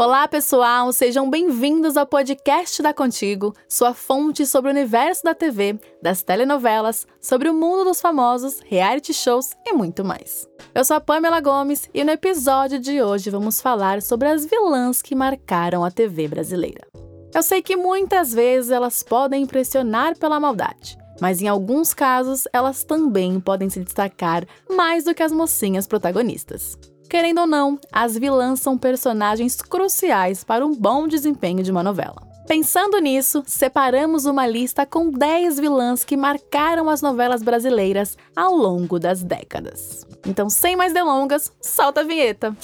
[0.00, 0.90] Olá, pessoal!
[0.90, 7.06] Sejam bem-vindos ao podcast da Contigo, sua fonte sobre o universo da TV, das telenovelas,
[7.20, 10.48] sobre o mundo dos famosos, reality shows e muito mais.
[10.74, 15.02] Eu sou a Pamela Gomes e no episódio de hoje vamos falar sobre as vilãs
[15.02, 16.86] que marcaram a TV brasileira.
[17.34, 22.82] Eu sei que muitas vezes elas podem impressionar pela maldade, mas em alguns casos elas
[22.82, 26.78] também podem se destacar mais do que as mocinhas protagonistas.
[27.12, 32.26] Querendo ou não, as vilãs são personagens cruciais para um bom desempenho de uma novela.
[32.48, 38.98] Pensando nisso, separamos uma lista com 10 vilãs que marcaram as novelas brasileiras ao longo
[38.98, 40.06] das décadas.
[40.26, 42.56] Então, sem mais delongas, solta a vinheta!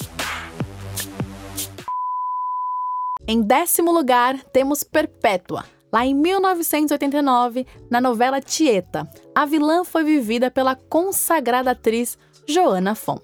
[3.26, 5.66] Em décimo lugar, temos Perpétua.
[5.92, 13.18] Lá em 1989, na novela Tieta, a vilã foi vivida pela consagrada atriz Joana Fon.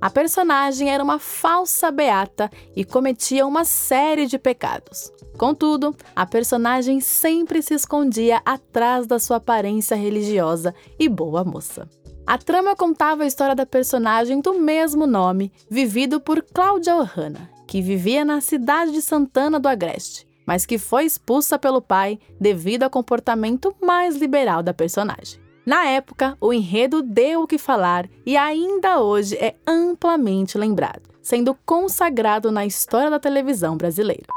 [0.00, 5.12] A personagem era uma falsa beata e cometia uma série de pecados.
[5.36, 11.88] Contudo, a personagem sempre se escondia atrás da sua aparência religiosa e boa moça.
[12.24, 17.82] A trama contava a história da personagem do mesmo nome, vivido por Cláudia Ohana, que
[17.82, 22.90] vivia na cidade de Santana do Agreste, mas que foi expulsa pelo pai devido ao
[22.90, 25.47] comportamento mais liberal da personagem.
[25.68, 31.54] Na época, o enredo deu o que falar e ainda hoje é amplamente lembrado, sendo
[31.54, 34.32] consagrado na história da televisão brasileira.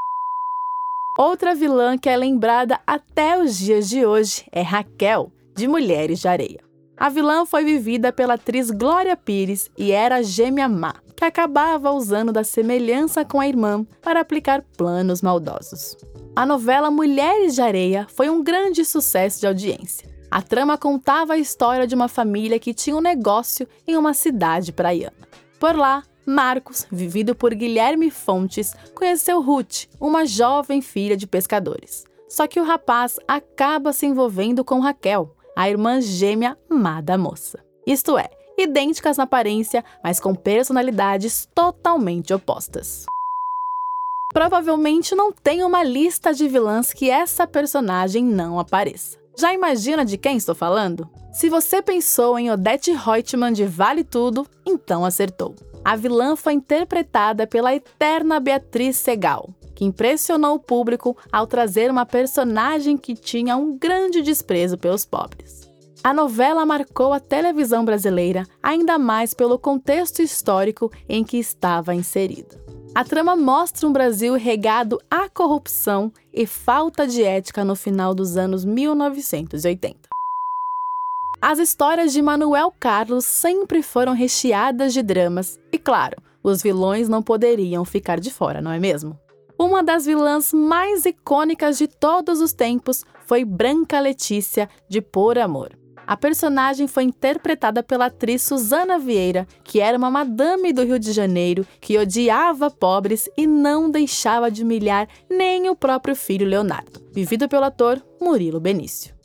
[1.17, 6.27] Outra vilã que é lembrada até os dias de hoje é Raquel, de Mulheres de
[6.27, 6.59] Areia.
[6.97, 11.91] A vilã foi vivida pela atriz Glória Pires e era a gêmea má, que acabava
[11.91, 15.95] usando da semelhança com a irmã para aplicar planos maldosos.
[16.35, 21.37] A novela Mulheres de Areia foi um grande sucesso de audiência a trama contava a
[21.37, 25.27] história de uma família que tinha um negócio em uma cidade praiana.
[25.59, 32.05] Por lá, Marcos, vivido por Guilherme Fontes, conheceu Ruth, uma jovem filha de pescadores.
[32.29, 37.59] Só que o rapaz acaba se envolvendo com Raquel, a irmã gêmea má da moça.
[37.85, 43.05] Isto é, idênticas na aparência, mas com personalidades totalmente opostas.
[44.31, 49.20] Provavelmente não tem uma lista de vilãs que essa personagem não apareça.
[49.37, 51.09] Já imagina de quem estou falando?
[51.31, 55.55] Se você pensou em Odette Reutemann de Vale Tudo, então acertou.
[55.83, 62.05] A vilã foi interpretada pela eterna Beatriz Segal, que impressionou o público ao trazer uma
[62.05, 65.61] personagem que tinha um grande desprezo pelos pobres.
[66.03, 72.59] A novela marcou a televisão brasileira, ainda mais pelo contexto histórico em que estava inserida.
[72.93, 78.35] A trama mostra um Brasil regado à corrupção e falta de ética no final dos
[78.35, 80.09] anos 1980.
[81.41, 87.23] As histórias de Manuel Carlos sempre foram recheadas de dramas, e claro, os vilões não
[87.23, 89.17] poderiam ficar de fora, não é mesmo?
[89.57, 95.80] Uma das vilãs mais icônicas de todos os tempos foi Branca Letícia, de Por Amor.
[96.11, 101.13] A personagem foi interpretada pela atriz Susana Vieira, que era uma madame do Rio de
[101.13, 107.47] Janeiro que odiava pobres e não deixava de humilhar nem o próprio filho Leonardo, vivido
[107.47, 109.15] pelo ator Murilo Benício.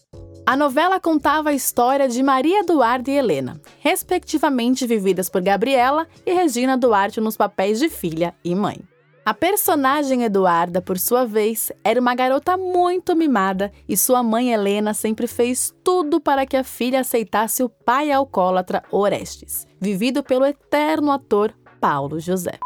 [0.47, 6.33] A novela contava a história de Maria Duarte e Helena, respectivamente vividas por Gabriela e
[6.33, 8.79] Regina Duarte nos papéis de filha e mãe.
[9.27, 14.95] A personagem Eduarda, por sua vez, era uma garota muito mimada e sua mãe Helena
[14.95, 21.11] sempre fez tudo para que a filha aceitasse o pai alcoólatra Orestes, vivido pelo eterno
[21.11, 22.57] ator Paulo José.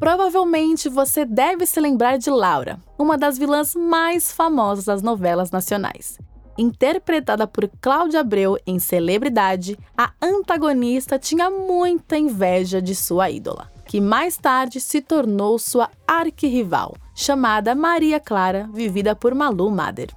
[0.00, 6.18] Provavelmente você deve se lembrar de Laura, uma das vilãs mais famosas das novelas nacionais.
[6.58, 14.02] Interpretada por Cláudia Abreu em Celebridade, a antagonista tinha muita inveja de sua ídola que
[14.02, 20.10] mais tarde se tornou sua arquirrival, chamada Maria Clara, vivida por Malu Mader.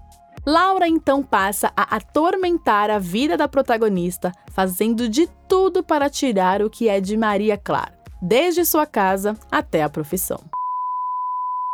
[0.46, 6.70] Laura então passa a atormentar a vida da protagonista, fazendo de tudo para tirar o
[6.70, 10.42] que é de Maria Clara, desde sua casa até a profissão.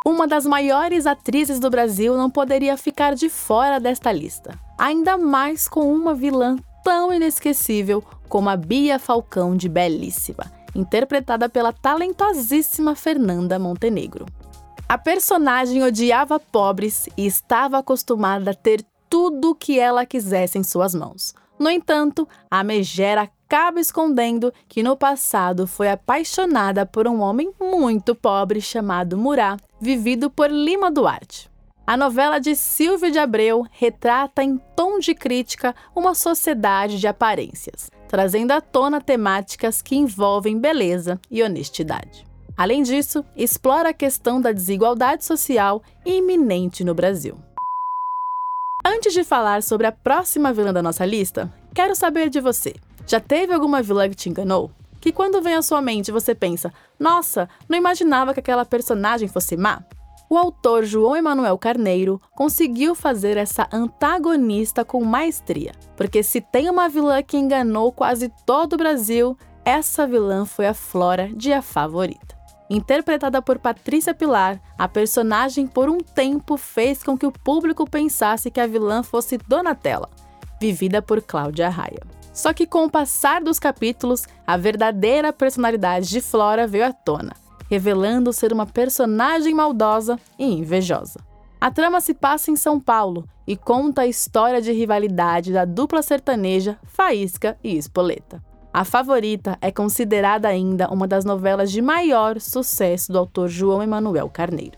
[0.05, 5.67] Uma das maiores atrizes do Brasil não poderia ficar de fora desta lista, ainda mais
[5.67, 13.57] com uma vilã tão inesquecível como a Bia Falcão de Belíssima, interpretada pela talentosíssima Fernanda
[13.57, 14.25] Montenegro.
[14.89, 20.63] A personagem odiava pobres e estava acostumada a ter tudo o que ela quisesse em
[20.63, 21.33] suas mãos.
[21.59, 28.13] No entanto, a megera acaba escondendo que no passado foi apaixonada por um homem muito
[28.13, 31.49] pobre chamado Murá, vivido por Lima Duarte.
[31.85, 37.89] A novela de Silvio de Abreu retrata em tom de crítica uma sociedade de aparências,
[38.07, 42.25] trazendo à tona temáticas que envolvem beleza e honestidade.
[42.57, 47.37] Além disso, explora a questão da desigualdade social iminente no Brasil.
[48.83, 52.73] Antes de falar sobre a próxima vilã da nossa lista, quero saber de você.
[53.05, 54.71] Já teve alguma vilã que te enganou?
[54.99, 59.55] Que quando vem à sua mente você pensa, nossa, não imaginava que aquela personagem fosse
[59.55, 59.83] má?
[60.29, 66.89] O autor João Emanuel Carneiro conseguiu fazer essa antagonista com maestria, porque se tem uma
[66.89, 72.35] vilã que enganou quase todo o Brasil, essa vilã foi a Flora de A Favorita.
[72.69, 78.51] Interpretada por Patrícia Pilar, a personagem por um tempo fez com que o público pensasse
[78.51, 80.09] que a vilã fosse Donatella,
[80.59, 82.01] vivida por Cláudia Raia.
[82.33, 87.33] Só que com o passar dos capítulos, a verdadeira personalidade de Flora veio à tona,
[87.69, 91.19] revelando ser uma personagem maldosa e invejosa.
[91.59, 96.01] A trama se passa em São Paulo e conta a história de rivalidade da dupla
[96.01, 98.43] sertaneja Faísca e Espoleta.
[98.71, 104.29] A Favorita é considerada ainda uma das novelas de maior sucesso do autor João Emanuel
[104.29, 104.77] Carneiro.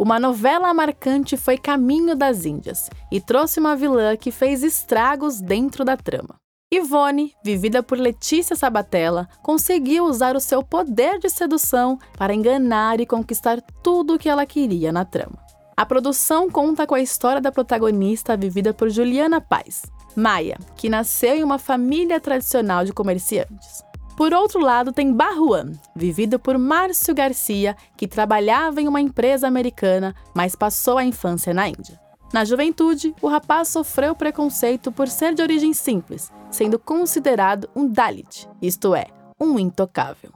[0.00, 5.84] Uma novela marcante foi Caminho das Índias e trouxe uma vilã que fez estragos dentro
[5.84, 6.38] da trama.
[6.76, 13.06] Ivone, vivida por Letícia Sabatella, conseguiu usar o seu poder de sedução para enganar e
[13.06, 15.38] conquistar tudo o que ela queria na trama.
[15.74, 19.84] A produção conta com a história da protagonista vivida por Juliana Paz,
[20.14, 23.82] Maia, que nasceu em uma família tradicional de comerciantes.
[24.14, 30.14] Por outro lado, tem Barruan, vivido por Márcio Garcia, que trabalhava em uma empresa americana,
[30.34, 32.05] mas passou a infância na Índia.
[32.36, 38.46] Na juventude, o rapaz sofreu preconceito por ser de origem simples, sendo considerado um Dalit,
[38.60, 39.06] isto é,
[39.40, 40.30] um intocável.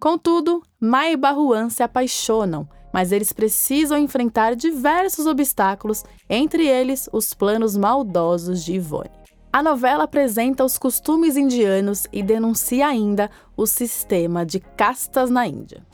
[0.00, 7.34] Contudo, Maia e Barruan se apaixonam, mas eles precisam enfrentar diversos obstáculos, entre eles os
[7.34, 9.10] planos maldosos de Ivone.
[9.52, 15.84] A novela apresenta os costumes indianos e denuncia ainda o sistema de castas na Índia.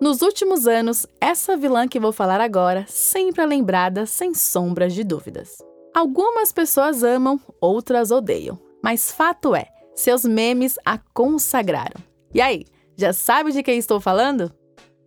[0.00, 5.02] Nos últimos anos, essa vilã que vou falar agora sempre é lembrada sem sombras de
[5.02, 5.58] dúvidas.
[5.92, 9.66] Algumas pessoas amam, outras odeiam, mas fato é,
[9.96, 12.00] seus memes a consagraram.
[12.32, 12.64] E aí,
[12.96, 14.52] já sabe de quem estou falando?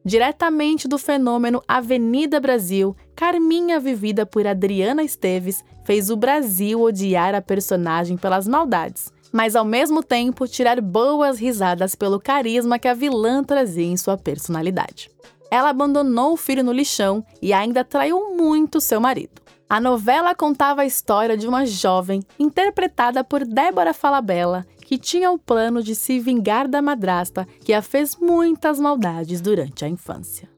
[0.03, 7.41] Diretamente do fenômeno Avenida Brasil, Carminha, vivida por Adriana Esteves, fez o Brasil odiar a
[7.41, 13.43] personagem pelas maldades, mas ao mesmo tempo tirar boas risadas pelo carisma que a vilã
[13.43, 15.09] trazia em sua personalidade.
[15.49, 19.41] Ela abandonou o filho no lixão e ainda traiu muito seu marido.
[19.69, 25.39] A novela contava a história de uma jovem, interpretada por Débora Falabella, que tinha o
[25.39, 30.50] plano de se vingar da madrasta que a fez muitas maldades durante a infância.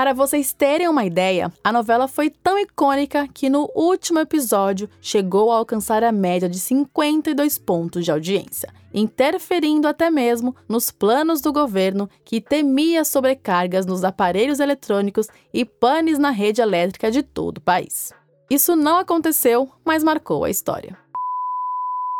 [0.00, 5.52] Para vocês terem uma ideia, a novela foi tão icônica que no último episódio chegou
[5.52, 11.52] a alcançar a média de 52 pontos de audiência, interferindo até mesmo nos planos do
[11.52, 17.60] governo que temia sobrecargas nos aparelhos eletrônicos e panes na rede elétrica de todo o
[17.60, 18.10] país.
[18.48, 20.96] Isso não aconteceu, mas marcou a história.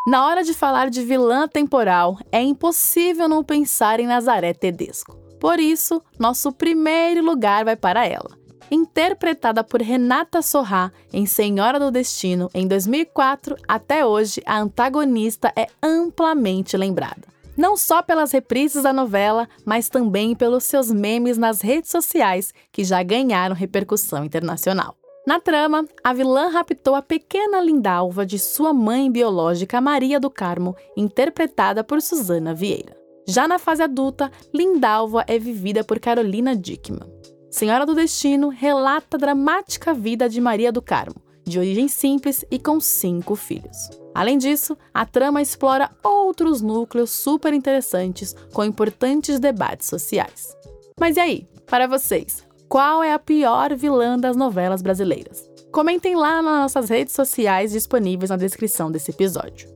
[0.06, 5.19] Na hora de falar de vilã temporal, é impossível não pensar em Nazaré Tedesco.
[5.40, 8.38] Por isso, nosso primeiro lugar vai para ela.
[8.70, 15.66] Interpretada por Renata Sorrá em Senhora do Destino em 2004, até hoje a antagonista é
[15.82, 17.22] amplamente lembrada.
[17.56, 22.84] Não só pelas reprises da novela, mas também pelos seus memes nas redes sociais, que
[22.84, 24.94] já ganharam repercussão internacional.
[25.26, 30.76] Na trama, a vilã raptou a pequena Lindalva de sua mãe biológica Maria do Carmo,
[30.96, 32.99] interpretada por Susana Vieira.
[33.30, 37.08] Já na fase adulta, Lindalva é vivida por Carolina Dickman.
[37.48, 41.14] Senhora do Destino relata a dramática vida de Maria do Carmo,
[41.46, 43.76] de origem simples e com cinco filhos.
[44.12, 50.52] Além disso, a trama explora outros núcleos super interessantes com importantes debates sociais.
[50.98, 55.48] Mas e aí, para vocês, qual é a pior vilã das novelas brasileiras?
[55.70, 59.70] Comentem lá nas nossas redes sociais disponíveis na descrição desse episódio.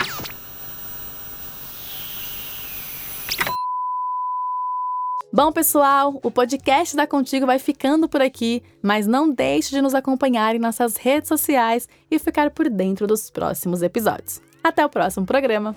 [5.35, 9.93] Bom, pessoal, o podcast da Contigo vai ficando por aqui, mas não deixe de nos
[9.93, 14.41] acompanhar em nossas redes sociais e ficar por dentro dos próximos episódios.
[14.63, 15.75] Até o próximo programa!